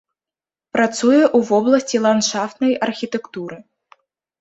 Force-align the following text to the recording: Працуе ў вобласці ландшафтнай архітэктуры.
Працуе 0.75 1.19
ў 1.19 1.39
вобласці 1.51 1.97
ландшафтнай 2.09 2.77
архітэктуры. 2.91 3.57